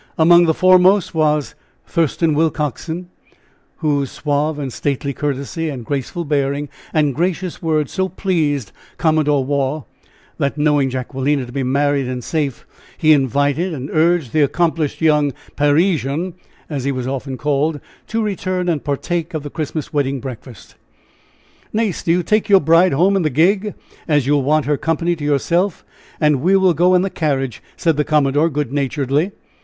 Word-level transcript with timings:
Among 0.17 0.45
the 0.45 0.53
foremost 0.55 1.13
was 1.13 1.53
Thurston 1.85 2.33
Willcoxen, 2.33 3.09
whose 3.85 4.09
suave 4.09 4.57
and 4.57 4.73
stately 4.73 5.13
courtesy, 5.13 5.69
and 5.69 5.85
graceful 5.85 6.25
bearing, 6.25 6.69
and 6.91 7.13
gracious 7.13 7.61
words, 7.61 7.91
so 7.91 8.09
pleased 8.09 8.71
Commodore 8.97 9.45
Waugh 9.45 9.83
that, 10.39 10.57
knowing 10.57 10.89
Jacquelina 10.89 11.45
to 11.45 11.51
be 11.51 11.61
married 11.61 12.07
and 12.07 12.23
safe, 12.23 12.65
he 12.97 13.13
invited 13.13 13.75
and 13.75 13.91
urged 13.91 14.33
the 14.33 14.41
accomplished 14.41 15.01
young 15.01 15.33
"Parisian," 15.55 16.33
as 16.67 16.83
he 16.83 16.91
was 16.91 17.05
often 17.05 17.37
called, 17.37 17.79
to 18.07 18.23
return 18.23 18.69
and 18.69 18.83
partake 18.83 19.35
of 19.35 19.43
the 19.43 19.51
Christmas 19.51 19.93
wedding 19.93 20.19
breakfast. 20.19 20.73
"Nace, 21.73 22.01
do 22.01 22.11
you 22.11 22.23
take 22.23 22.49
your 22.49 22.59
bride 22.59 22.93
home 22.93 23.15
in 23.15 23.21
the 23.21 23.29
gig, 23.29 23.75
as 24.07 24.25
you 24.25 24.33
will 24.33 24.41
want 24.43 24.65
her 24.65 24.77
company 24.77 25.15
to 25.15 25.23
yourself, 25.23 25.85
and 26.19 26.41
we 26.41 26.55
will 26.55 26.73
go 26.73 26.95
in 26.95 27.03
the 27.03 27.11
carriage," 27.11 27.61
said 27.77 27.97
the 27.97 28.03
commodore, 28.03 28.49
good 28.49 28.73
naturedly. 28.73 29.31